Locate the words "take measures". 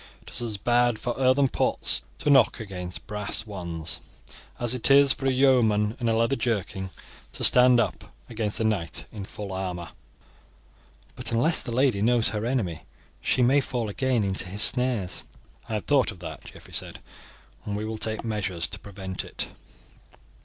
17.99-18.65